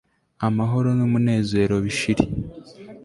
amahoro 0.47 0.89
n'umunezero 0.97 1.73
bishire 1.85 2.23